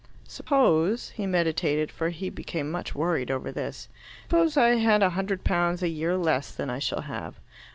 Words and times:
"Suppose," 0.27 1.09
he 1.11 1.27
meditated, 1.27 1.91
for 1.91 2.09
he 2.09 2.31
became 2.31 2.71
much 2.71 2.95
worried 2.95 3.29
over 3.29 3.51
this, 3.51 3.87
"suppose 4.23 4.57
I 4.57 4.69
had 4.77 5.03
a 5.03 5.11
hundred 5.11 5.43
pounds 5.43 5.83
a 5.83 5.89
year 5.89 6.17
less 6.17 6.51
than 6.55 6.71
I 6.71 6.79
shall 6.79 7.01
have. 7.01 7.39